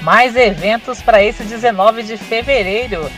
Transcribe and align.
Mais 0.00 0.34
eventos 0.34 1.02
para 1.02 1.22
esse 1.22 1.44
19 1.44 2.02
de 2.02 2.16
fevereiro. 2.16 3.10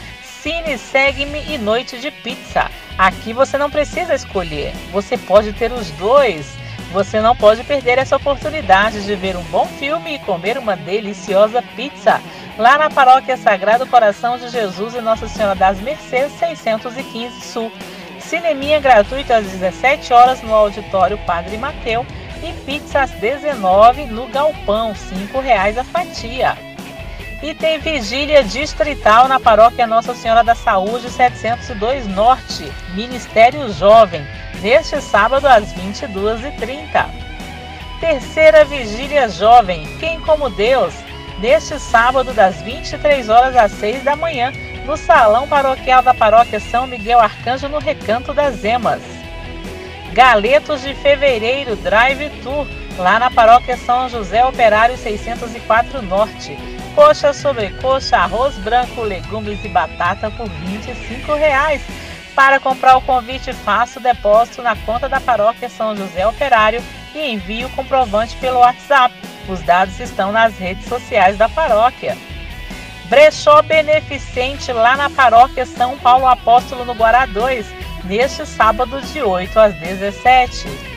Cine 0.42 0.76
Segue-me 0.76 1.40
e 1.48 1.56
Noite 1.56 1.98
de 1.98 2.10
Pizza. 2.10 2.68
Aqui 2.98 3.32
você 3.32 3.56
não 3.56 3.70
precisa 3.70 4.14
escolher, 4.14 4.72
você 4.90 5.16
pode 5.16 5.52
ter 5.52 5.72
os 5.72 5.90
dois. 5.92 6.60
Você 6.92 7.20
não 7.20 7.34
pode 7.34 7.64
perder 7.64 7.98
essa 7.98 8.16
oportunidade 8.16 9.04
de 9.04 9.14
ver 9.14 9.34
um 9.36 9.42
bom 9.44 9.66
filme 9.66 10.16
e 10.16 10.18
comer 10.18 10.58
uma 10.58 10.76
deliciosa 10.76 11.62
pizza. 11.74 12.20
Lá 12.58 12.76
na 12.76 12.90
Paróquia 12.90 13.36
Sagrado 13.36 13.86
Coração 13.86 14.36
de 14.36 14.48
Jesus 14.48 14.94
e 14.94 15.00
Nossa 15.00 15.26
Senhora 15.26 15.54
das 15.54 15.80
Mercês, 15.80 16.32
615 16.32 17.40
Sul. 17.40 17.72
Cineminha 18.18 18.78
gratuito 18.78 19.32
às 19.32 19.46
17 19.46 20.12
horas 20.12 20.42
no 20.42 20.52
auditório 20.52 21.16
Padre 21.18 21.56
Mateu 21.56 22.04
e 22.42 22.52
pizza 22.64 23.00
às 23.00 23.10
19 23.12 24.06
no 24.06 24.26
Galpão, 24.26 24.92
R$ 24.92 25.40
reais 25.40 25.78
a 25.78 25.84
fatia. 25.84 26.71
E 27.42 27.52
tem 27.54 27.80
vigília 27.80 28.44
distrital 28.44 29.26
na 29.26 29.40
paróquia 29.40 29.84
Nossa 29.84 30.14
Senhora 30.14 30.44
da 30.44 30.54
Saúde 30.54 31.10
702 31.10 32.06
Norte, 32.06 32.72
Ministério 32.94 33.72
Jovem, 33.72 34.24
neste 34.60 35.00
sábado 35.00 35.46
às 35.46 35.74
22h30. 35.74 37.04
Terceira 37.98 38.64
vigília 38.64 39.28
jovem, 39.28 39.84
Quem 39.98 40.20
como 40.20 40.50
Deus, 40.50 40.94
neste 41.40 41.80
sábado 41.80 42.32
das 42.32 42.62
23 42.62 43.28
horas 43.28 43.56
às 43.56 43.72
6 43.72 44.04
da 44.04 44.14
manhã, 44.14 44.52
no 44.86 44.96
Salão 44.96 45.48
Paroquial 45.48 46.00
da 46.00 46.14
Paróquia 46.14 46.60
São 46.60 46.86
Miguel 46.86 47.18
Arcanjo, 47.18 47.68
no 47.68 47.78
Recanto 47.78 48.32
das 48.32 48.62
Emas. 48.62 49.02
Galetos 50.12 50.82
de 50.82 50.94
Fevereiro 50.94 51.74
Drive 51.74 52.30
Tour, 52.42 52.68
lá 52.98 53.18
na 53.18 53.30
Paróquia 53.30 53.76
São 53.76 54.08
José 54.08 54.44
Operário 54.44 54.96
604 54.96 56.02
Norte. 56.02 56.71
Coxa 56.94 57.32
sobre 57.32 57.70
coxa, 57.80 58.18
arroz 58.18 58.54
branco, 58.56 59.02
legumes 59.02 59.64
e 59.64 59.68
batata 59.68 60.30
por 60.30 60.48
25 60.48 61.34
reais. 61.34 61.82
Para 62.34 62.60
comprar 62.60 62.96
o 62.96 63.02
convite, 63.02 63.52
faça 63.52 63.98
o 63.98 64.02
depósito 64.02 64.62
na 64.62 64.76
conta 64.76 65.08
da 65.08 65.20
Paróquia 65.20 65.68
São 65.70 65.96
José 65.96 66.26
Operário 66.26 66.82
e 67.14 67.32
envie 67.32 67.64
o 67.64 67.70
comprovante 67.70 68.36
pelo 68.36 68.58
WhatsApp. 68.58 69.14
Os 69.48 69.60
dados 69.62 69.98
estão 70.00 70.32
nas 70.32 70.56
redes 70.58 70.86
sociais 70.86 71.36
da 71.36 71.48
paróquia. 71.48 72.16
Brechó 73.06 73.60
Beneficente 73.62 74.72
lá 74.72 74.96
na 74.96 75.10
Paróquia 75.10 75.66
São 75.66 75.98
Paulo 75.98 76.26
Apóstolo 76.26 76.84
no 76.84 76.94
Guará 76.94 77.26
2 77.26 77.66
neste 78.04 78.46
sábado 78.46 79.00
de 79.00 79.20
8 79.22 79.58
às 79.58 79.74
17. 79.74 80.91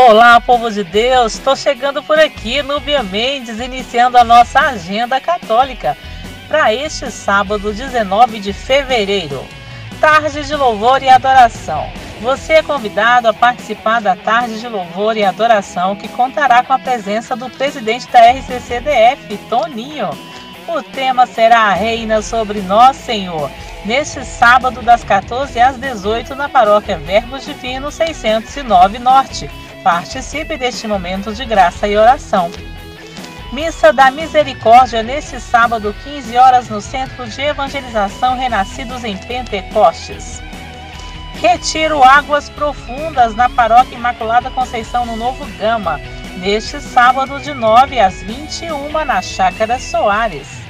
Olá, 0.00 0.40
povo 0.40 0.70
de 0.70 0.84
Deus! 0.84 1.34
Estou 1.34 1.56
chegando 1.56 2.00
por 2.00 2.20
aqui, 2.20 2.62
Núbia 2.62 3.02
Mendes, 3.02 3.58
iniciando 3.58 4.16
a 4.16 4.22
nossa 4.22 4.60
agenda 4.60 5.20
católica 5.20 5.98
para 6.46 6.72
este 6.72 7.10
sábado, 7.10 7.72
19 7.72 8.38
de 8.38 8.52
fevereiro. 8.52 9.44
Tarde 10.00 10.44
de 10.44 10.54
louvor 10.54 11.02
e 11.02 11.08
adoração. 11.08 11.90
Você 12.20 12.52
é 12.52 12.62
convidado 12.62 13.26
a 13.26 13.34
participar 13.34 14.00
da 14.00 14.14
tarde 14.14 14.60
de 14.60 14.68
louvor 14.68 15.16
e 15.16 15.24
adoração 15.24 15.96
que 15.96 16.06
contará 16.06 16.62
com 16.62 16.72
a 16.72 16.78
presença 16.78 17.34
do 17.34 17.50
presidente 17.50 18.06
da 18.06 18.20
RCCDF, 18.20 19.36
Toninho 19.50 20.10
o 20.68 20.82
tema 20.82 21.26
será 21.26 21.60
a 21.60 21.72
Reina 21.72 22.20
sobre 22.20 22.60
Nós, 22.60 22.94
Senhor, 22.96 23.50
neste 23.86 24.22
sábado 24.22 24.82
das 24.82 25.02
14 25.02 25.58
às 25.58 25.78
18 25.78 26.34
na 26.34 26.46
paróquia 26.46 26.98
Verbos 26.98 27.46
Divino 27.46 27.90
609 27.90 28.98
Norte. 28.98 29.50
Participe 29.82 30.56
deste 30.56 30.86
momento 30.86 31.32
de 31.32 31.44
graça 31.44 31.86
e 31.86 31.96
oração. 31.96 32.50
Missa 33.52 33.92
da 33.92 34.10
Misericórdia 34.10 35.02
neste 35.02 35.40
sábado, 35.40 35.94
15 36.04 36.36
horas, 36.36 36.68
no 36.68 36.80
Centro 36.80 37.26
de 37.26 37.40
Evangelização 37.40 38.36
Renascidos 38.36 39.04
em 39.04 39.16
Pentecostes. 39.16 40.42
Retiro 41.40 42.02
Águas 42.02 42.50
Profundas 42.50 43.34
na 43.34 43.48
Paróquia 43.48 43.96
Imaculada 43.96 44.50
Conceição 44.50 45.06
no 45.06 45.16
Novo 45.16 45.46
Gama, 45.58 46.00
neste 46.38 46.80
sábado 46.80 47.40
de 47.40 47.54
9 47.54 47.98
às 48.00 48.22
21 48.22 49.04
na 49.04 49.22
Chácara 49.22 49.78
Soares 49.78 50.68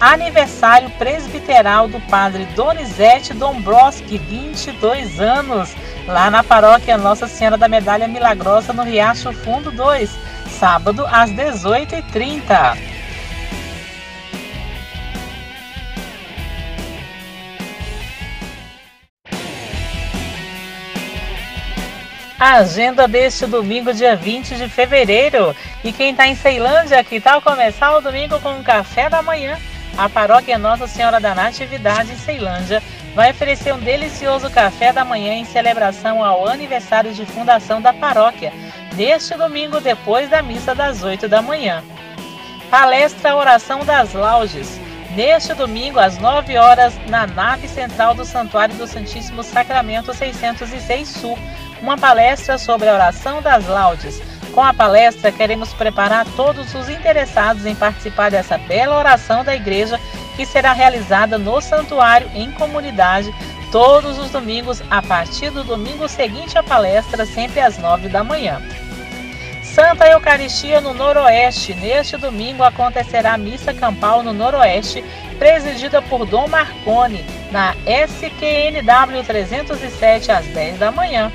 aniversário 0.00 0.90
presbiteral 0.90 1.88
do 1.88 2.00
padre 2.02 2.44
Donizete 2.54 3.34
Dombrowski, 3.34 4.18
22 4.18 5.20
anos, 5.20 5.74
lá 6.08 6.30
na 6.30 6.42
paróquia 6.42 6.96
Nossa 6.96 7.28
Senhora 7.28 7.58
da 7.58 7.68
Medalha 7.68 8.08
Milagrosa, 8.08 8.72
no 8.72 8.82
Riacho 8.82 9.30
Fundo 9.32 9.70
2, 9.70 10.10
sábado 10.58 11.06
às 11.06 11.30
18h30. 11.30 12.78
A 22.40 22.52
agenda 22.54 23.06
deste 23.06 23.46
domingo, 23.46 23.92
dia 23.92 24.16
20 24.16 24.56
de 24.56 24.68
fevereiro. 24.68 25.54
E 25.84 25.92
quem 25.92 26.12
está 26.12 26.26
em 26.26 26.36
Ceilândia, 26.36 27.02
que 27.04 27.20
tal 27.20 27.42
começar 27.42 27.96
o 27.96 28.00
domingo 28.00 28.38
com 28.40 28.50
um 28.50 28.62
café 28.62 29.10
da 29.10 29.22
manhã? 29.22 29.58
a 29.98 30.08
paróquia 30.08 30.56
Nossa 30.56 30.86
Senhora 30.86 31.18
da 31.18 31.34
Natividade 31.34 32.12
em 32.12 32.16
Ceilândia 32.16 32.80
vai 33.14 33.30
oferecer 33.30 33.72
um 33.74 33.78
delicioso 33.78 34.50
café 34.50 34.92
da 34.92 35.04
manhã 35.04 35.34
em 35.34 35.44
celebração 35.44 36.24
ao 36.24 36.46
aniversário 36.46 37.12
de 37.12 37.24
fundação 37.26 37.80
da 37.80 37.92
paróquia, 37.92 38.52
neste 38.94 39.34
domingo 39.34 39.80
depois 39.80 40.28
da 40.28 40.42
missa 40.42 40.74
das 40.74 41.02
8 41.02 41.28
da 41.28 41.42
manhã. 41.42 41.82
Palestra 42.70 43.34
Oração 43.34 43.84
das 43.84 44.12
Laudes, 44.12 44.78
neste 45.16 45.54
domingo 45.54 45.98
às 45.98 46.18
9 46.18 46.56
horas 46.56 46.94
na 47.08 47.26
nave 47.26 47.66
central 47.66 48.14
do 48.14 48.24
Santuário 48.24 48.74
do 48.74 48.86
Santíssimo 48.86 49.42
Sacramento 49.42 50.12
606 50.12 51.08
Sul, 51.08 51.38
uma 51.80 51.96
palestra 51.96 52.58
sobre 52.58 52.88
a 52.88 52.94
oração 52.94 53.40
das 53.40 53.66
laudes 53.66 54.20
com 54.58 54.64
a 54.64 54.74
palestra, 54.74 55.30
queremos 55.30 55.72
preparar 55.72 56.26
todos 56.34 56.74
os 56.74 56.88
interessados 56.88 57.64
em 57.64 57.76
participar 57.76 58.28
dessa 58.28 58.58
bela 58.58 58.98
oração 58.98 59.44
da 59.44 59.54
igreja 59.54 60.00
que 60.38 60.46
será 60.46 60.72
realizada 60.72 61.36
no 61.36 61.60
santuário 61.60 62.30
em 62.32 62.52
comunidade 62.52 63.34
todos 63.72 64.16
os 64.18 64.30
domingos 64.30 64.80
a 64.88 65.02
partir 65.02 65.50
do 65.50 65.64
domingo 65.64 66.08
seguinte 66.08 66.56
à 66.56 66.62
palestra, 66.62 67.26
sempre 67.26 67.60
às 67.60 67.76
nove 67.76 68.08
da 68.08 68.22
manhã. 68.22 68.62
Santa 69.64 70.06
Eucaristia 70.06 70.80
no 70.80 70.94
Noroeste. 70.94 71.74
Neste 71.74 72.16
domingo 72.16 72.62
acontecerá 72.62 73.34
a 73.34 73.38
missa 73.38 73.74
campal 73.74 74.22
no 74.22 74.32
Noroeste, 74.32 75.04
presidida 75.40 76.00
por 76.00 76.24
Dom 76.24 76.46
Marconi, 76.46 77.24
na 77.50 77.74
SQNW 78.06 79.24
307 79.26 80.30
às 80.30 80.46
10 80.46 80.78
da 80.78 80.92
manhã. 80.92 81.32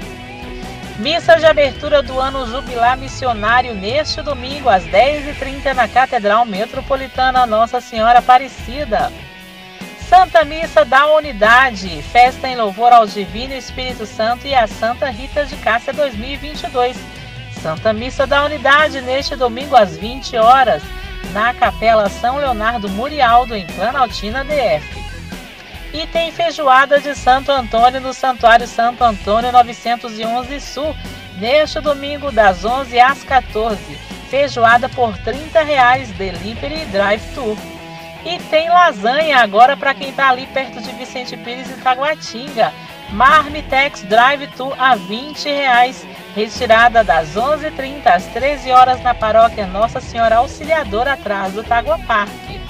Missa 1.03 1.35
de 1.35 1.45
abertura 1.45 2.01
do 2.01 2.17
ano 2.17 2.47
jubilar 2.47 2.97
missionário 2.97 3.75
neste 3.75 4.21
domingo 4.21 4.69
às 4.69 4.85
10h30 4.85 5.73
na 5.73 5.85
Catedral 5.85 6.45
Metropolitana 6.45 7.45
Nossa 7.45 7.81
Senhora 7.81 8.19
Aparecida. 8.19 9.11
Santa 10.07 10.45
Missa 10.45 10.85
da 10.85 11.07
Unidade, 11.07 12.01
festa 12.03 12.47
em 12.47 12.55
louvor 12.55 12.93
ao 12.93 13.05
Divino 13.05 13.53
Espírito 13.53 14.05
Santo 14.05 14.47
e 14.47 14.55
à 14.55 14.65
Santa 14.65 15.09
Rita 15.09 15.45
de 15.45 15.57
Cássia 15.57 15.91
2022. 15.91 16.95
Santa 17.61 17.91
Missa 17.91 18.25
da 18.25 18.45
Unidade 18.45 19.01
neste 19.01 19.35
domingo 19.35 19.75
às 19.75 19.97
20 19.97 20.37
horas 20.37 20.81
na 21.33 21.53
Capela 21.53 22.07
São 22.07 22.37
Leonardo 22.37 22.87
Murialdo 22.87 23.53
em 23.53 23.67
Planaltina 23.67 24.45
DF. 24.45 25.02
E 25.93 26.07
tem 26.07 26.31
feijoada 26.31 26.99
de 26.99 27.13
Santo 27.13 27.51
Antônio 27.51 28.01
no 28.01 28.15
Santuário 28.15 28.67
Santo 28.67 29.03
Antônio 29.03 29.51
911 29.51 30.59
Sul, 30.59 30.95
neste 31.37 31.79
domingo 31.79 32.31
das 32.31 32.65
11 32.65 32.99
às 32.99 33.23
14. 33.23 33.79
Feijoada 34.27 34.89
por 34.89 35.15
30 35.19 35.61
reais, 35.61 36.09
delivery 36.13 36.81
e 36.81 36.85
drive-thru. 36.87 37.55
E 38.25 38.39
tem 38.39 38.69
lasanha 38.69 39.37
agora 39.37 39.77
para 39.77 39.93
quem 39.93 40.09
está 40.09 40.29
ali 40.29 40.47
perto 40.47 40.81
de 40.81 40.91
Vicente 40.93 41.37
Pires 41.37 41.69
e 41.69 41.79
Taguatinga. 41.81 42.73
Marmitex 43.11 44.01
Drive-Thru 44.03 44.73
a 44.79 44.95
20 44.95 45.45
reais, 45.47 46.07
retirada 46.35 47.03
das 47.03 47.35
11h30 47.35 48.07
às 48.07 48.25
13 48.27 48.71
horas 48.71 48.99
na 49.03 49.13
paróquia 49.13 49.67
Nossa 49.67 50.01
Senhora 50.01 50.37
Auxiliadora 50.37 51.13
atrás 51.13 51.53
do 51.53 51.63
Tagua 51.63 51.99
Parque 51.99 52.62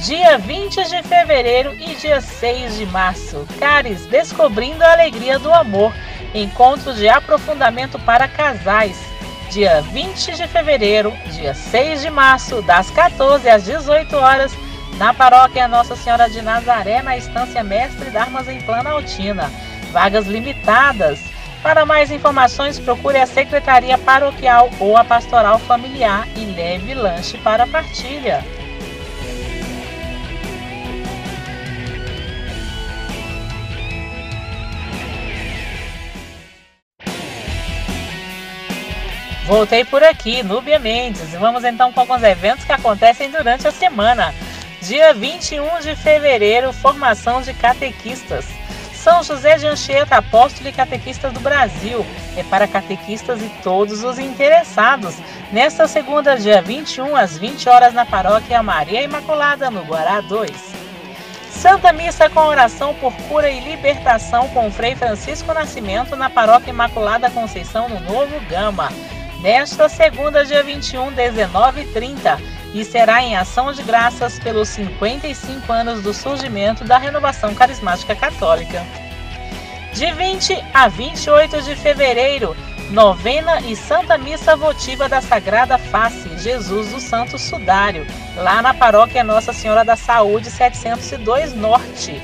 dia 0.00 0.36
20 0.38 0.84
de 0.88 1.02
fevereiro 1.02 1.74
e 1.74 1.94
dia 1.94 2.20
6 2.20 2.76
de 2.76 2.86
março. 2.86 3.46
Cares, 3.58 4.06
descobrindo 4.06 4.84
a 4.84 4.92
alegria 4.92 5.38
do 5.38 5.52
amor. 5.52 5.92
Encontro 6.34 6.92
de 6.94 7.08
aprofundamento 7.08 7.98
para 8.00 8.28
casais. 8.28 8.98
Dia 9.50 9.80
20 9.80 10.34
de 10.36 10.46
fevereiro, 10.48 11.12
dia 11.32 11.54
6 11.54 12.02
de 12.02 12.10
março, 12.10 12.60
das 12.62 12.90
14 12.90 13.48
às 13.48 13.64
18 13.64 14.16
horas, 14.16 14.52
na 14.98 15.14
paróquia 15.14 15.68
Nossa 15.68 15.94
Senhora 15.94 16.28
de 16.28 16.42
Nazaré, 16.42 17.00
na 17.00 17.16
Estância 17.16 17.62
Mestre 17.62 18.10
Darmas 18.10 18.48
em 18.48 18.60
Planaltina. 18.60 19.50
Vagas 19.92 20.26
limitadas. 20.26 21.20
Para 21.62 21.86
mais 21.86 22.10
informações, 22.10 22.78
procure 22.78 23.18
a 23.18 23.26
Secretaria 23.26 23.96
Paroquial 23.96 24.68
ou 24.78 24.96
a 24.96 25.04
Pastoral 25.04 25.58
Familiar 25.60 26.26
e 26.36 26.44
leve 26.44 26.92
lanche 26.92 27.38
para 27.38 27.66
partilha. 27.66 28.44
Voltei 39.46 39.84
por 39.84 40.02
aqui, 40.02 40.42
Núbia 40.42 40.76
Mendes, 40.76 41.32
e 41.32 41.36
vamos 41.36 41.62
então 41.62 41.92
com 41.92 42.00
alguns 42.00 42.24
eventos 42.24 42.64
que 42.64 42.72
acontecem 42.72 43.30
durante 43.30 43.68
a 43.68 43.70
semana. 43.70 44.34
Dia 44.82 45.14
21 45.14 45.78
de 45.82 45.94
fevereiro, 45.94 46.72
formação 46.72 47.40
de 47.40 47.54
catequistas. 47.54 48.44
São 48.92 49.22
José 49.22 49.56
de 49.56 49.68
Anchieta, 49.68 50.16
apóstolo 50.16 50.68
e 50.68 50.72
catequista 50.72 51.30
do 51.30 51.38
Brasil. 51.38 52.04
É 52.36 52.42
para 52.42 52.66
catequistas 52.66 53.40
e 53.40 53.48
todos 53.62 54.02
os 54.02 54.18
interessados. 54.18 55.14
Nesta 55.52 55.86
segunda, 55.86 56.36
dia 56.36 56.60
21, 56.60 57.14
às 57.14 57.38
20 57.38 57.68
horas, 57.68 57.94
na 57.94 58.04
paróquia 58.04 58.64
Maria 58.64 59.02
Imaculada, 59.02 59.70
no 59.70 59.84
Guará 59.84 60.20
2. 60.22 60.50
Santa 61.52 61.92
Missa 61.92 62.28
com 62.28 62.40
oração 62.40 62.94
por 62.94 63.12
cura 63.28 63.48
e 63.48 63.60
libertação 63.60 64.48
com 64.48 64.72
Frei 64.72 64.96
Francisco 64.96 65.54
Nascimento 65.54 66.16
na 66.16 66.28
Paróquia 66.28 66.70
Imaculada 66.70 67.30
Conceição, 67.30 67.88
no 67.88 68.00
Novo 68.00 68.40
Gama 68.50 68.90
nesta 69.40 69.88
segunda, 69.88 70.44
dia 70.44 70.62
21, 70.62 71.12
19h30, 71.12 72.40
e 72.74 72.84
será 72.84 73.22
em 73.22 73.36
ação 73.36 73.72
de 73.72 73.82
graças 73.82 74.38
pelos 74.38 74.68
55 74.68 75.72
anos 75.72 76.02
do 76.02 76.12
surgimento 76.12 76.84
da 76.84 76.98
renovação 76.98 77.54
carismática 77.54 78.14
católica. 78.14 78.84
De 79.92 80.12
20 80.12 80.62
a 80.74 80.88
28 80.88 81.62
de 81.62 81.74
fevereiro, 81.74 82.54
novena 82.90 83.60
e 83.60 83.74
Santa 83.74 84.18
Missa 84.18 84.54
Votiva 84.54 85.08
da 85.08 85.20
Sagrada 85.20 85.78
Face, 85.78 86.28
Jesus 86.38 86.92
do 86.92 87.00
Santo 87.00 87.38
Sudário, 87.38 88.06
lá 88.36 88.60
na 88.60 88.74
paróquia 88.74 89.24
Nossa 89.24 89.52
Senhora 89.52 89.84
da 89.84 89.96
Saúde 89.96 90.50
702 90.50 91.54
Norte. 91.54 92.20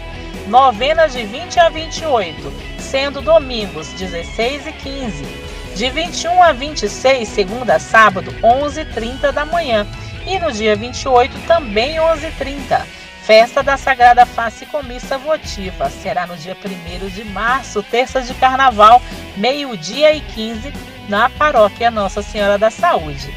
Novena 0.48 1.06
de 1.06 1.24
20 1.24 1.60
a 1.60 1.68
28, 1.68 2.52
sendo 2.78 3.22
domingos 3.22 3.88
16 3.92 4.66
e 4.66 4.72
15 4.72 5.51
de 5.74 5.88
21 5.90 6.42
a 6.42 6.52
26, 6.52 7.28
segunda 7.28 7.76
a 7.76 7.78
sábado, 7.78 8.32
11h30 8.42 9.32
da 9.32 9.44
manhã. 9.44 9.86
E 10.26 10.38
no 10.38 10.52
dia 10.52 10.76
28, 10.76 11.38
também 11.46 11.96
11h30. 11.96 12.82
Festa 13.22 13.62
da 13.62 13.76
Sagrada 13.76 14.26
Face 14.26 14.66
com 14.66 14.82
missa 14.82 15.16
votiva. 15.16 15.88
Será 15.88 16.26
no 16.26 16.36
dia 16.36 16.56
1 16.56 17.08
de 17.08 17.24
março, 17.24 17.82
terça 17.82 18.20
de 18.20 18.34
carnaval, 18.34 19.00
meio-dia 19.36 20.12
e 20.12 20.20
15, 20.20 20.72
na 21.08 21.30
paróquia 21.30 21.90
Nossa 21.90 22.22
Senhora 22.22 22.58
da 22.58 22.70
Saúde. 22.70 23.32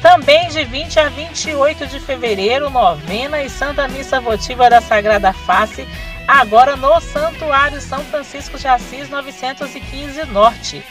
Também 0.00 0.48
de 0.48 0.64
20 0.64 0.98
a 0.98 1.08
28 1.08 1.86
de 1.86 2.00
fevereiro, 2.00 2.70
novena 2.70 3.42
e 3.42 3.48
Santa 3.48 3.86
Missa 3.86 4.20
Votiva 4.20 4.68
da 4.68 4.80
Sagrada 4.80 5.32
Face, 5.32 5.86
agora 6.26 6.74
no 6.76 7.00
Santuário 7.00 7.80
São 7.80 8.00
Francisco 8.04 8.58
de 8.58 8.66
Assis 8.66 9.08
915 9.08 10.24
Norte. 10.26 10.84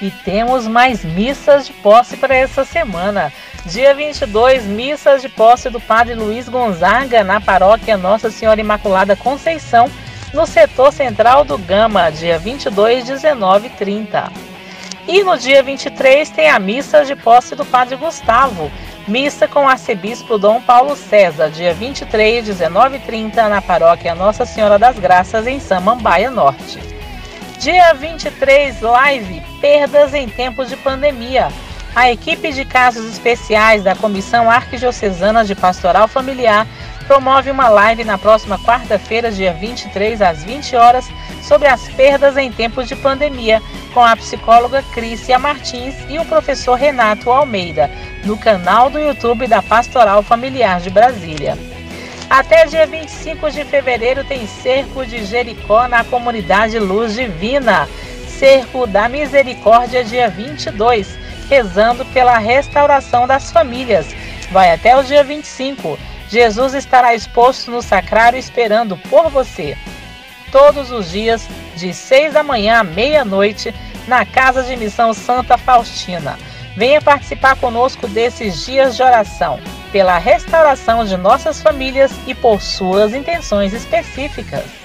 E 0.00 0.10
temos 0.24 0.66
mais 0.66 1.04
missas 1.04 1.66
de 1.68 1.72
posse 1.74 2.16
para 2.16 2.34
essa 2.34 2.64
semana. 2.64 3.30
Dia 3.66 3.94
22, 3.94 4.64
missas 4.64 5.22
de 5.22 5.28
posse 5.28 5.70
do 5.70 5.80
Padre 5.80 6.14
Luiz 6.14 6.48
Gonzaga 6.48 7.22
na 7.22 7.40
paróquia 7.40 7.96
Nossa 7.96 8.28
Senhora 8.28 8.60
Imaculada 8.60 9.14
Conceição 9.14 9.88
no 10.32 10.46
setor 10.46 10.92
central 10.92 11.44
do 11.44 11.58
Gama, 11.58 12.10
dia 12.10 12.38
22, 12.38 13.04
19 13.04 13.66
e 13.66 13.70
30. 13.70 14.32
E 15.06 15.22
no 15.24 15.36
dia 15.36 15.62
23 15.62 16.30
tem 16.30 16.48
a 16.48 16.58
missa 16.58 17.04
de 17.04 17.16
posse 17.16 17.56
do 17.56 17.64
Padre 17.64 17.96
Gustavo, 17.96 18.70
missa 19.06 19.48
com 19.48 19.64
o 19.64 19.68
arcebispo 19.68 20.38
Dom 20.38 20.60
Paulo 20.60 20.96
César, 20.96 21.50
dia 21.50 21.74
23, 21.74 22.46
19 22.46 22.96
e 22.96 23.00
30, 23.00 23.48
na 23.48 23.60
paróquia 23.60 24.14
Nossa 24.14 24.46
Senhora 24.46 24.78
das 24.78 24.98
Graças, 24.98 25.46
em 25.46 25.58
Samambaia 25.58 26.30
Norte. 26.30 26.78
Dia 27.58 27.92
23, 27.94 28.80
live 28.80 29.42
Perdas 29.60 30.14
em 30.14 30.28
Tempos 30.28 30.68
de 30.68 30.76
Pandemia. 30.76 31.48
A 31.94 32.10
equipe 32.10 32.50
de 32.52 32.64
casos 32.64 33.04
especiais 33.10 33.82
da 33.82 33.94
Comissão 33.94 34.50
Arquidiocesana 34.50 35.44
de 35.44 35.54
Pastoral 35.54 36.08
Familiar 36.08 36.66
promove 37.02 37.50
uma 37.50 37.68
live 37.68 38.04
na 38.04 38.16
próxima 38.16 38.58
quarta-feira, 38.58 39.30
dia 39.30 39.52
23, 39.52 40.22
às 40.22 40.44
20 40.44 40.76
horas, 40.76 41.08
sobre 41.42 41.68
as 41.68 41.88
perdas 41.90 42.36
em 42.36 42.50
tempos 42.50 42.88
de 42.88 42.96
pandemia, 42.96 43.60
com 43.92 44.04
a 44.04 44.16
psicóloga 44.16 44.82
Crícia 44.92 45.38
Martins 45.38 45.94
e 46.08 46.18
o 46.18 46.24
professor 46.24 46.74
Renato 46.74 47.30
Almeida, 47.30 47.90
no 48.24 48.38
canal 48.38 48.88
do 48.88 48.98
YouTube 48.98 49.46
da 49.46 49.62
Pastoral 49.62 50.22
Familiar 50.22 50.80
de 50.80 50.90
Brasília. 50.90 51.58
Até 52.30 52.64
dia 52.64 52.86
25 52.86 53.50
de 53.50 53.62
fevereiro 53.64 54.24
tem 54.24 54.46
Cerco 54.46 55.04
de 55.04 55.24
Jericó 55.26 55.86
na 55.86 56.02
comunidade 56.02 56.78
Luz 56.78 57.14
Divina. 57.14 57.86
Cerco 58.26 58.86
da 58.86 59.08
Misericórdia, 59.08 60.02
dia 60.02 60.30
22, 60.30 61.18
rezando 61.50 62.04
pela 62.06 62.38
restauração 62.38 63.26
das 63.26 63.52
famílias. 63.52 64.06
Vai 64.50 64.72
até 64.72 64.96
o 64.96 65.02
dia 65.02 65.22
25. 65.22 65.98
Jesus 66.32 66.72
estará 66.72 67.14
exposto 67.14 67.70
no 67.70 67.82
sacrário 67.82 68.38
esperando 68.38 68.96
por 68.96 69.28
você. 69.28 69.76
Todos 70.50 70.90
os 70.90 71.10
dias, 71.10 71.46
de 71.76 71.92
seis 71.92 72.32
da 72.32 72.42
manhã 72.42 72.78
à 72.78 72.82
meia-noite, 72.82 73.74
na 74.08 74.24
Casa 74.24 74.62
de 74.62 74.74
Missão 74.74 75.12
Santa 75.12 75.58
Faustina. 75.58 76.38
Venha 76.74 77.02
participar 77.02 77.56
conosco 77.56 78.08
desses 78.08 78.64
dias 78.64 78.96
de 78.96 79.02
oração, 79.02 79.60
pela 79.92 80.16
restauração 80.16 81.04
de 81.04 81.18
nossas 81.18 81.60
famílias 81.60 82.10
e 82.26 82.34
por 82.34 82.62
suas 82.62 83.12
intenções 83.12 83.74
específicas. 83.74 84.81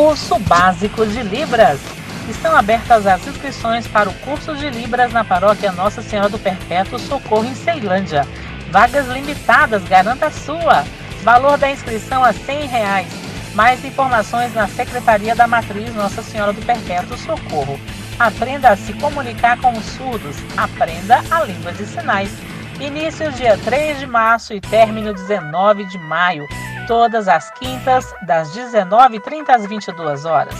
Curso 0.00 0.38
Básico 0.38 1.04
de 1.04 1.22
Libras. 1.22 1.78
Estão 2.26 2.56
abertas 2.56 3.06
as 3.06 3.26
inscrições 3.26 3.86
para 3.86 4.08
o 4.08 4.14
curso 4.20 4.56
de 4.56 4.70
Libras 4.70 5.12
na 5.12 5.22
paróquia 5.22 5.72
Nossa 5.72 6.00
Senhora 6.00 6.30
do 6.30 6.38
Perpétuo 6.38 6.98
Socorro 6.98 7.44
em 7.44 7.54
Ceilândia. 7.54 8.26
Vagas 8.70 9.06
limitadas, 9.08 9.84
garanta 9.84 10.28
a 10.28 10.30
sua. 10.30 10.86
Valor 11.22 11.58
da 11.58 11.70
inscrição 11.70 12.24
a 12.24 12.32
100 12.32 12.66
reais. 12.68 13.08
Mais 13.54 13.84
informações 13.84 14.54
na 14.54 14.66
Secretaria 14.68 15.36
da 15.36 15.46
Matriz 15.46 15.94
Nossa 15.94 16.22
Senhora 16.22 16.54
do 16.54 16.64
Perpétuo 16.64 17.18
Socorro. 17.18 17.78
Aprenda 18.18 18.70
a 18.70 18.76
se 18.78 18.94
comunicar 18.94 19.60
com 19.60 19.70
os 19.72 19.84
surdos. 19.84 20.36
Aprenda 20.56 21.22
a 21.30 21.44
língua 21.44 21.74
de 21.74 21.84
sinais. 21.84 22.32
Início 22.80 23.30
dia 23.32 23.58
3 23.66 23.98
de 23.98 24.06
março 24.06 24.54
e 24.54 24.62
término 24.62 25.12
19 25.12 25.84
de 25.84 25.98
maio. 25.98 26.48
Todas 26.90 27.28
as 27.28 27.52
quintas, 27.52 28.12
das 28.20 28.50
19h30 28.50 29.48
às 29.48 29.64
22 29.64 30.24
horas. 30.24 30.56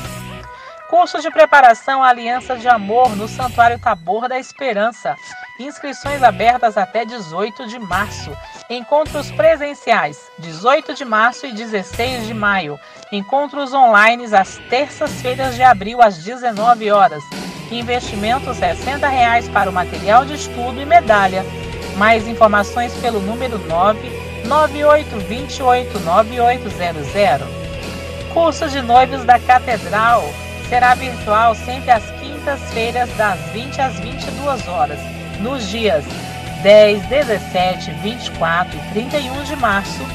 Curso 0.88 1.20
de 1.20 1.28
preparação 1.28 2.04
Aliança 2.04 2.56
de 2.56 2.68
Amor 2.68 3.16
no 3.16 3.26
Santuário 3.26 3.80
Tabor 3.80 4.28
da 4.28 4.38
Esperança. 4.38 5.16
Inscrições 5.58 6.22
abertas 6.22 6.78
até 6.78 7.04
18 7.04 7.66
de 7.66 7.80
março. 7.80 8.30
Encontros 8.70 9.32
presenciais, 9.32 10.30
18 10.38 10.94
de 10.94 11.04
março 11.04 11.46
e 11.46 11.52
16 11.52 12.28
de 12.28 12.32
maio. 12.32 12.78
Encontros 13.10 13.74
online 13.74 14.32
às 14.32 14.56
terças-feiras 14.70 15.56
de 15.56 15.64
abril, 15.64 16.00
às 16.00 16.18
19 16.18 16.92
horas. 16.92 17.24
Investimento 17.72 18.54
60 18.54 19.08
reais 19.08 19.48
para 19.48 19.68
o 19.68 19.72
material 19.72 20.24
de 20.24 20.34
estudo 20.34 20.80
e 20.80 20.86
medalha. 20.86 21.44
Mais 21.96 22.28
informações 22.28 22.96
pelo 22.98 23.18
número 23.18 23.58
998289800. 24.50 27.40
Curso 28.34 28.68
de 28.68 28.82
noivos 28.82 29.24
da 29.24 29.38
Catedral 29.38 30.28
será 30.68 30.94
virtual 30.94 31.54
sempre 31.54 31.92
às 31.92 32.04
quintas-feiras, 32.20 33.08
das 33.16 33.38
20 33.52 33.80
às 33.80 33.98
22 34.00 34.68
horas, 34.68 34.98
nos 35.40 35.66
dias 35.68 36.04
10, 36.62 37.06
17, 37.06 37.92
24 38.02 38.76
e 38.76 38.80
31 38.92 39.44
de 39.44 39.56
março, 39.56 40.06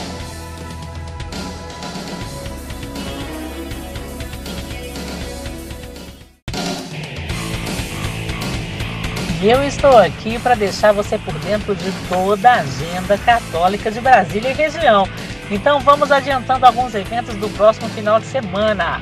E 9.41 9.49
eu 9.49 9.63
estou 9.63 9.97
aqui 9.97 10.37
para 10.41 10.57
deixar 10.57 10.91
você 10.93 11.17
por 11.17 11.33
dentro 11.39 11.73
de 11.75 11.93
toda 12.09 12.51
a 12.51 12.61
agenda 12.61 13.17
católica 13.17 13.91
de 13.91 14.01
Brasília 14.01 14.51
e 14.51 14.55
região. 14.55 15.09
Então 15.51 15.81
vamos 15.81 16.11
adiantando 16.11 16.67
alguns 16.67 16.95
eventos 16.95 17.35
do 17.37 17.49
próximo 17.51 17.89
final 17.91 18.19
de 18.19 18.27
semana. 18.27 19.01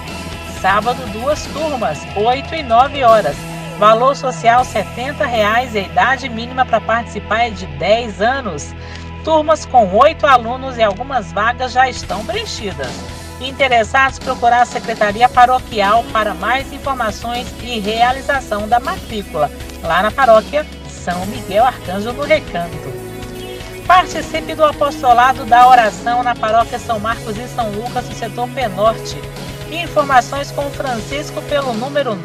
Sábado, 0.58 1.06
duas 1.12 1.44
turmas, 1.48 1.98
8 2.16 2.54
e 2.54 2.62
9 2.62 3.04
horas. 3.04 3.36
Valor 3.78 4.16
social 4.16 4.64
70 4.64 5.26
reais 5.26 5.74
e 5.74 5.80
a 5.80 5.82
idade 5.82 6.30
mínima 6.30 6.64
para 6.64 6.80
participar 6.80 7.48
é 7.48 7.50
de 7.50 7.66
10 7.66 8.22
anos. 8.22 8.74
Turmas 9.22 9.66
com 9.66 9.94
oito 9.94 10.26
alunos 10.26 10.78
e 10.78 10.82
algumas 10.82 11.30
vagas 11.30 11.72
já 11.72 11.86
estão 11.86 12.24
preenchidas. 12.24 12.90
Interessados 13.38 14.18
procurar 14.18 14.62
a 14.62 14.66
Secretaria 14.66 15.28
Paroquial 15.28 16.04
para 16.04 16.32
mais 16.32 16.72
informações 16.72 17.46
e 17.62 17.78
realização 17.78 18.66
da 18.66 18.80
matrícula, 18.80 19.50
lá 19.82 20.02
na 20.02 20.10
paróquia 20.10 20.66
São 20.88 21.26
Miguel 21.26 21.66
Arcanjo 21.66 22.14
no 22.14 22.22
Recanto. 22.22 22.99
Participe 23.90 24.54
do 24.54 24.64
apostolado 24.64 25.44
da 25.44 25.68
oração 25.68 26.22
na 26.22 26.32
paróquia 26.32 26.78
São 26.78 27.00
Marcos 27.00 27.36
e 27.36 27.48
São 27.48 27.72
Lucas, 27.72 28.08
no 28.08 28.14
setor 28.14 28.48
Penorte. 28.50 29.20
Informações 29.68 30.52
com 30.52 30.70
Francisco 30.70 31.42
pelo 31.42 31.72
número 31.72 32.16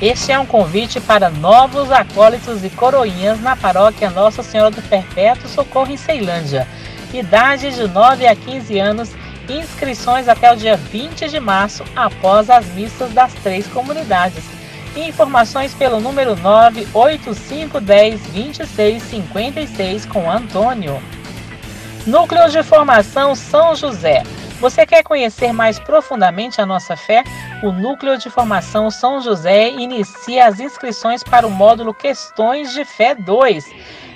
Este 0.00 0.30
é 0.30 0.38
um 0.38 0.46
convite 0.46 1.00
para 1.00 1.28
novos 1.28 1.90
acólitos 1.90 2.62
e 2.62 2.70
coroinhas 2.70 3.40
na 3.40 3.56
paróquia 3.56 4.08
Nossa 4.08 4.44
Senhora 4.44 4.70
do 4.70 4.80
Perpétuo 4.80 5.48
Socorro 5.48 5.90
em 5.90 5.96
Ceilândia. 5.96 6.68
Idade 7.12 7.72
de 7.72 7.88
9 7.88 8.24
a 8.24 8.36
15 8.36 8.78
anos, 8.78 9.10
inscrições 9.48 10.28
até 10.28 10.52
o 10.52 10.56
dia 10.56 10.76
20 10.76 11.28
de 11.28 11.40
março, 11.40 11.82
após 11.96 12.48
as 12.48 12.64
missas 12.66 13.12
das 13.12 13.34
três 13.34 13.66
comunidades. 13.66 14.44
Informações 14.94 15.74
pelo 15.74 15.98
número 15.98 16.36
98510 16.36 18.20
2656 18.20 20.06
com 20.06 20.30
Antônio. 20.30 21.02
Núcleo 22.06 22.48
de 22.48 22.62
Formação 22.62 23.34
São 23.34 23.74
José. 23.74 24.22
Você 24.60 24.86
quer 24.86 25.02
conhecer 25.02 25.52
mais 25.52 25.78
profundamente 25.80 26.60
a 26.60 26.66
nossa 26.66 26.96
fé? 26.96 27.24
O 27.60 27.72
Núcleo 27.72 28.16
de 28.16 28.30
Formação 28.30 28.88
São 28.88 29.20
José 29.20 29.70
inicia 29.70 30.46
as 30.46 30.60
inscrições 30.60 31.24
para 31.24 31.44
o 31.44 31.50
módulo 31.50 31.92
Questões 31.92 32.72
de 32.72 32.84
Fé 32.84 33.16
2. 33.16 33.64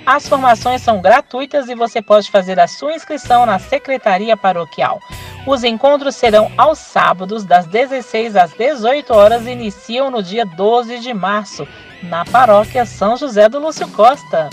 As 0.05 0.29
formações 0.29 0.81
são 0.81 1.01
gratuitas 1.01 1.67
e 1.67 1.75
você 1.75 2.01
pode 2.01 2.31
fazer 2.31 2.57
a 2.57 2.69
sua 2.69 2.93
inscrição 2.93 3.45
na 3.45 3.59
Secretaria 3.59 4.37
Paroquial. 4.37 5.01
Os 5.45 5.65
encontros 5.65 6.15
serão 6.15 6.49
aos 6.57 6.79
sábados, 6.79 7.43
das 7.43 7.65
16 7.65 8.37
às 8.37 8.53
18 8.53 9.13
horas 9.13 9.45
e 9.45 9.51
iniciam 9.51 10.09
no 10.09 10.23
dia 10.23 10.45
12 10.45 10.99
de 10.99 11.13
março, 11.13 11.67
na 12.01 12.23
Paróquia 12.23 12.85
São 12.85 13.17
José 13.17 13.49
do 13.49 13.59
Lúcio 13.59 13.89
Costa. 13.89 14.49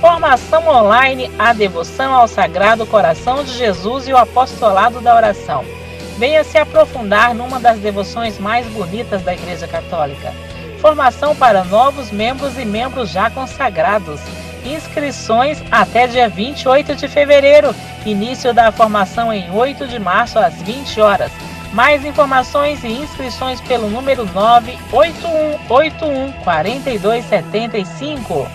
Formação 0.00 0.66
online 0.66 1.30
A 1.38 1.52
Devoção 1.52 2.12
ao 2.12 2.26
Sagrado 2.26 2.84
Coração 2.86 3.44
de 3.44 3.52
Jesus 3.52 4.08
e 4.08 4.12
o 4.12 4.16
Apostolado 4.16 5.00
da 5.00 5.14
Oração. 5.14 5.77
Venha 6.18 6.42
se 6.42 6.58
aprofundar 6.58 7.32
numa 7.32 7.60
das 7.60 7.78
devoções 7.78 8.40
mais 8.40 8.66
bonitas 8.66 9.22
da 9.22 9.32
Igreja 9.32 9.68
Católica. 9.68 10.34
Formação 10.80 11.36
para 11.36 11.62
novos 11.62 12.10
membros 12.10 12.58
e 12.58 12.64
membros 12.64 13.10
já 13.10 13.30
consagrados. 13.30 14.20
Inscrições 14.64 15.62
até 15.70 16.08
dia 16.08 16.28
28 16.28 16.96
de 16.96 17.06
fevereiro. 17.06 17.72
Início 18.04 18.52
da 18.52 18.72
formação 18.72 19.32
em 19.32 19.48
8 19.48 19.86
de 19.86 20.00
março 20.00 20.40
às 20.40 20.60
20 20.60 21.00
horas. 21.00 21.30
Mais 21.72 22.04
informações 22.04 22.82
e 22.82 22.88
inscrições 22.88 23.60
pelo 23.60 23.88
número 23.88 24.26
98181 24.26 26.32
4275. 26.42 28.48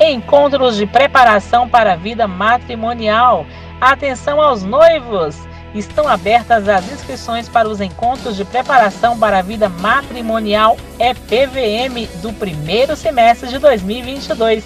Encontros 0.00 0.76
de 0.76 0.86
preparação 0.86 1.68
para 1.68 1.94
a 1.94 1.96
vida 1.96 2.28
matrimonial. 2.28 3.44
Atenção 3.80 4.40
aos 4.40 4.62
noivos! 4.62 5.52
Estão 5.74 6.06
abertas 6.06 6.68
as 6.68 6.90
inscrições 6.92 7.48
para 7.48 7.68
os 7.68 7.80
encontros 7.80 8.36
de 8.36 8.44
preparação 8.44 9.18
para 9.18 9.38
a 9.38 9.42
vida 9.42 9.68
matrimonial 9.68 10.76
EPVM 11.00 12.06
do 12.22 12.32
primeiro 12.32 12.94
semestre 12.94 13.48
de 13.48 13.58
2022. 13.58 14.64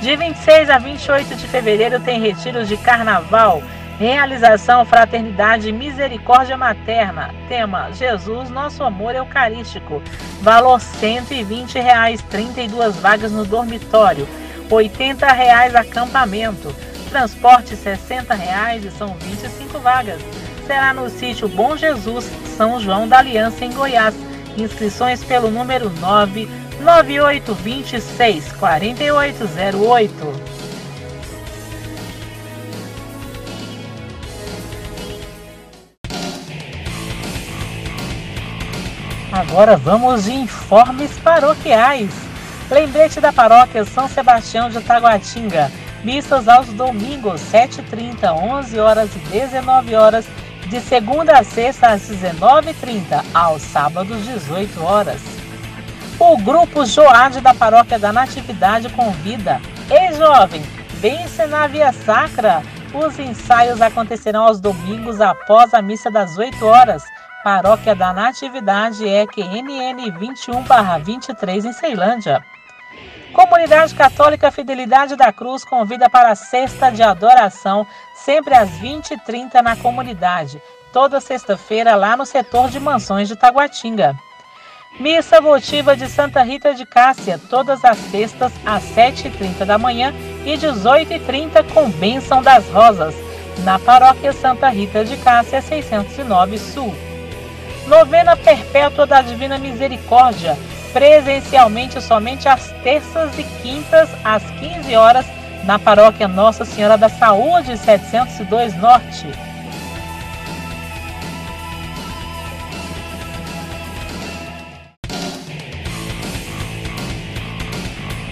De 0.00 0.16
26 0.16 0.70
a 0.70 0.78
28 0.78 1.34
de 1.34 1.46
fevereiro 1.46 2.00
tem 2.00 2.18
retiros 2.18 2.66
de 2.66 2.78
Carnaval 2.78 3.62
Realização 4.00 4.84
Fraternidade 4.86 5.68
e 5.68 5.72
Misericórdia 5.72 6.56
Materna. 6.56 7.34
Tema: 7.50 7.92
Jesus, 7.92 8.48
nosso 8.48 8.82
amor 8.82 9.14
eucarístico. 9.14 10.02
Valor 10.40 10.80
120 10.80 11.78
reais, 11.78 12.22
32 12.30 12.96
vagas 12.96 13.30
no 13.30 13.44
dormitório. 13.44 14.26
80 14.70 15.26
reais 15.26 15.74
acampamento. 15.74 16.74
Transporte 17.10 17.76
60 17.76 18.32
reais 18.32 18.86
e 18.86 18.90
são 18.90 19.14
25 19.20 19.78
vagas. 19.80 20.22
Será 20.66 20.94
no 20.94 21.10
sítio 21.10 21.46
Bom 21.46 21.76
Jesus, 21.76 22.24
São 22.56 22.80
João 22.80 23.06
da 23.06 23.18
Aliança, 23.18 23.66
em 23.66 23.70
Goiás. 23.70 24.14
Inscrições 24.56 25.22
pelo 25.22 25.50
número 25.50 25.90
99826 25.90 28.50
4808. 28.52 30.59
Agora 39.40 39.74
vamos 39.74 40.24
de 40.24 40.34
informes 40.34 41.18
paroquiais. 41.20 42.10
Lembrete 42.70 43.22
da 43.22 43.32
paróquia 43.32 43.86
São 43.86 44.06
Sebastião 44.06 44.68
de 44.68 44.82
Taguatinga. 44.82 45.72
Missas 46.04 46.46
aos 46.46 46.66
domingos, 46.74 47.40
7h30, 47.50 48.34
11 48.34 48.78
horas 48.78 49.10
e 49.16 49.18
19 49.30 49.94
horas, 49.94 50.26
de 50.66 50.78
segunda 50.78 51.38
a 51.38 51.42
sexta 51.42 51.88
às 51.88 52.02
19h30, 52.02 53.24
aos 53.32 53.62
sábados, 53.62 54.26
18 54.26 54.84
horas. 54.84 55.22
O 56.18 56.36
grupo 56.36 56.84
Joade 56.84 57.40
da 57.40 57.54
Paróquia 57.54 57.98
da 57.98 58.12
Natividade 58.12 58.90
convida. 58.90 59.58
Ei, 59.90 60.12
jovem, 60.18 60.62
vem 61.00 61.22
ensinar 61.22 61.68
via 61.68 61.94
sacra. 61.94 62.62
Os 62.92 63.18
ensaios 63.18 63.80
acontecerão 63.80 64.44
aos 64.44 64.60
domingos 64.60 65.18
após 65.18 65.72
a 65.72 65.80
missa 65.80 66.10
das 66.10 66.36
8 66.36 66.62
horas 66.66 67.02
Paróquia 67.42 67.94
da 67.94 68.12
Natividade 68.12 69.02
EQNN 69.06 70.12
21-23 70.12 71.64
em 71.64 71.72
Ceilândia. 71.72 72.44
Comunidade 73.32 73.94
Católica 73.94 74.50
Fidelidade 74.50 75.16
da 75.16 75.32
Cruz 75.32 75.64
convida 75.64 76.10
para 76.10 76.32
a 76.32 76.34
sexta 76.34 76.90
de 76.90 77.02
adoração, 77.02 77.86
sempre 78.14 78.54
às 78.54 78.68
20h30 78.72 79.62
na 79.62 79.74
comunidade, 79.74 80.60
toda 80.92 81.20
sexta-feira 81.20 81.94
lá 81.94 82.14
no 82.14 82.26
setor 82.26 82.68
de 82.68 82.78
mansões 82.78 83.26
de 83.26 83.36
Taguatinga. 83.36 84.14
Missa 84.98 85.40
votiva 85.40 85.96
de 85.96 86.08
Santa 86.08 86.42
Rita 86.42 86.74
de 86.74 86.84
Cássia, 86.84 87.40
todas 87.48 87.82
as 87.84 87.96
sextas 87.96 88.52
às 88.66 88.82
7h30 88.94 89.64
da 89.64 89.78
manhã 89.78 90.12
e 90.44 90.58
18h30 90.58 91.72
com 91.72 91.88
bênção 91.88 92.42
das 92.42 92.68
rosas, 92.68 93.14
na 93.64 93.78
paróquia 93.78 94.32
Santa 94.32 94.68
Rita 94.68 95.04
de 95.04 95.16
Cássia 95.16 95.62
609 95.62 96.58
Sul. 96.58 97.09
Novena 97.90 98.36
Perpétua 98.36 99.04
da 99.04 99.20
Divina 99.20 99.58
Misericórdia, 99.58 100.56
presencialmente 100.92 102.00
somente 102.00 102.48
às 102.48 102.70
terças 102.84 103.36
e 103.36 103.42
quintas, 103.60 104.08
às 104.24 104.44
15 104.60 104.94
horas, 104.94 105.26
na 105.64 105.76
paróquia 105.76 106.28
Nossa 106.28 106.64
Senhora 106.64 106.96
da 106.96 107.08
Saúde, 107.08 107.76
702 107.76 108.76
Norte. 108.76 109.26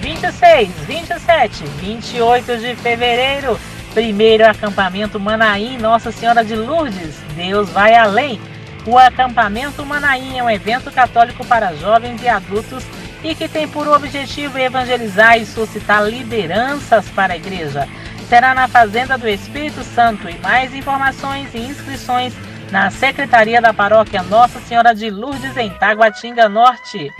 Vinte 0.00 0.22
e 0.22 0.32
seis, 0.32 0.70
vinte 0.86 1.10
e 1.10 1.18
sete, 1.18 1.64
vinte 1.80 2.16
e 2.16 2.22
oito 2.22 2.56
de 2.58 2.76
fevereiro, 2.76 3.58
primeiro 3.92 4.48
acampamento 4.48 5.18
Manaim, 5.18 5.78
Nossa 5.78 6.12
Senhora 6.12 6.44
de 6.44 6.54
Lourdes, 6.54 7.16
Deus 7.34 7.68
vai 7.70 7.96
além. 7.96 8.40
O 8.88 8.96
acampamento 8.96 9.84
Manaim 9.84 10.38
é 10.38 10.42
um 10.42 10.48
evento 10.48 10.90
católico 10.90 11.44
para 11.44 11.74
jovens 11.74 12.22
e 12.22 12.28
adultos 12.28 12.82
e 13.22 13.34
que 13.34 13.46
tem 13.46 13.68
por 13.68 13.86
objetivo 13.86 14.56
evangelizar 14.56 15.36
e 15.36 15.44
suscitar 15.44 16.02
lideranças 16.08 17.06
para 17.10 17.34
a 17.34 17.36
igreja. 17.36 17.86
Será 18.30 18.54
na 18.54 18.66
Fazenda 18.66 19.18
do 19.18 19.28
Espírito 19.28 19.84
Santo 19.84 20.26
e 20.30 20.38
mais 20.38 20.74
informações 20.74 21.52
e 21.52 21.58
inscrições 21.58 22.32
na 22.70 22.90
Secretaria 22.90 23.60
da 23.60 23.74
Paróquia 23.74 24.22
Nossa 24.22 24.58
Senhora 24.60 24.94
de 24.94 25.10
Lourdes 25.10 25.54
em 25.58 25.68
Taguatinga 25.68 26.48
Norte. 26.48 27.12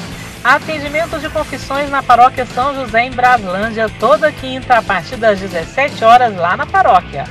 Atendimento 0.44 1.18
de 1.18 1.28
confissões 1.30 1.90
na 1.90 2.02
paróquia 2.02 2.46
São 2.46 2.74
José 2.74 3.04
em 3.04 3.10
Braslândia, 3.10 3.90
toda 3.98 4.30
quinta 4.30 4.78
a 4.78 4.82
partir 4.82 5.16
das 5.16 5.40
17 5.40 6.04
horas 6.04 6.36
lá 6.36 6.56
na 6.56 6.66
paróquia. 6.66 7.24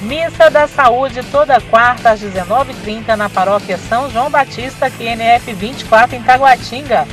Missa 0.00 0.50
da 0.50 0.66
Saúde 0.66 1.22
toda 1.30 1.60
quarta 1.60 2.10
às 2.10 2.20
19h30 2.20 3.14
na 3.14 3.28
paróquia 3.28 3.78
São 3.78 4.10
João 4.10 4.28
Batista, 4.28 4.90
QNF 4.90 5.52
24 5.52 6.16
em 6.16 6.22
Taguatinga. 6.22 7.06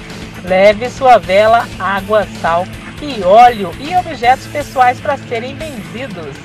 Leve 0.43 0.89
sua 0.89 1.19
vela, 1.19 1.67
água, 1.77 2.25
sal 2.41 2.65
e 3.01 3.21
óleo 3.23 3.71
e 3.79 3.95
objetos 3.95 4.47
pessoais 4.47 4.99
para 4.99 5.17
serem 5.17 5.55
benzidos. 5.55 6.35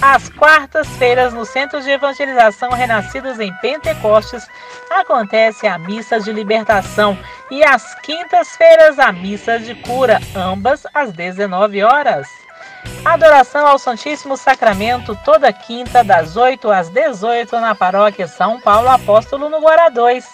Às 0.00 0.28
quartas-feiras, 0.28 1.32
no 1.32 1.44
Centro 1.44 1.80
de 1.80 1.90
Evangelização 1.90 2.70
Renascidos 2.70 3.40
em 3.40 3.52
Pentecostes, 3.54 4.46
acontece 4.90 5.66
a 5.66 5.78
missa 5.78 6.20
de 6.20 6.32
libertação 6.32 7.18
e 7.50 7.64
às 7.64 7.94
quintas-feiras 8.00 8.98
a 8.98 9.12
missa 9.12 9.58
de 9.58 9.74
cura, 9.74 10.20
ambas 10.34 10.86
às 10.92 11.12
19 11.12 11.82
horas. 11.82 12.28
Adoração 13.04 13.66
ao 13.66 13.78
Santíssimo 13.78 14.36
Sacramento 14.36 15.18
toda 15.24 15.52
quinta 15.52 16.02
das 16.02 16.36
8 16.36 16.70
às 16.70 16.88
18 16.88 17.58
na 17.60 17.74
Paróquia 17.74 18.26
São 18.26 18.60
Paulo 18.60 18.88
Apóstolo 18.88 19.48
no 19.48 19.60
Guará 19.60 19.88
2. 19.88 20.24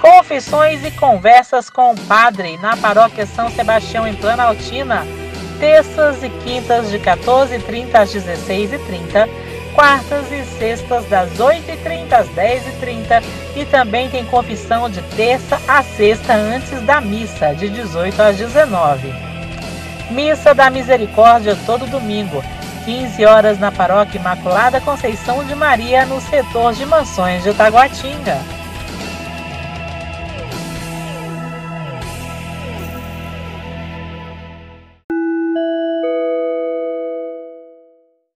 Confissões 0.00 0.84
e 0.84 0.90
conversas 0.90 1.70
com 1.70 1.92
o 1.92 2.00
Padre 2.02 2.58
na 2.58 2.76
Paróquia 2.76 3.24
São 3.26 3.50
Sebastião 3.50 4.06
em 4.06 4.14
Planaltina, 4.14 5.06
terças 5.58 6.22
e 6.22 6.28
quintas 6.28 6.90
de 6.90 6.98
14h30 6.98 7.94
às 7.94 8.14
16h30 8.14 9.43
quartas 9.74 10.30
e 10.32 10.44
sextas 10.58 11.04
das 11.06 11.30
8h30 11.38 12.12
às 12.12 12.28
10h30 12.28 13.22
e 13.56 13.64
também 13.66 14.08
tem 14.08 14.24
confissão 14.24 14.88
de 14.88 15.02
terça 15.16 15.60
a 15.66 15.82
sexta 15.82 16.32
antes 16.32 16.80
da 16.82 17.00
missa, 17.00 17.54
de 17.54 17.68
18 17.68 18.22
às 18.22 18.36
19 18.36 19.12
Missa 20.10 20.54
da 20.54 20.70
Misericórdia 20.70 21.56
todo 21.66 21.86
domingo, 21.86 22.42
15 22.84 23.24
horas 23.24 23.58
na 23.58 23.72
Paróquia 23.72 24.18
Imaculada 24.18 24.80
Conceição 24.80 25.42
de 25.44 25.54
Maria, 25.54 26.04
no 26.04 26.20
setor 26.20 26.74
de 26.74 26.84
Mansões 26.84 27.42
de 27.42 27.54
Taguatinga. 27.54 28.38